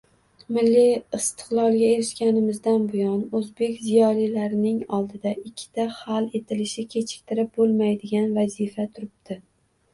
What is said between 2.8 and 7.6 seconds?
buyon oʻzbek ziyolilarining oldida ikkita hal etilishi kechiktirib